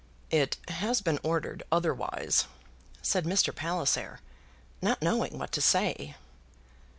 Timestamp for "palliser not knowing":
3.53-5.37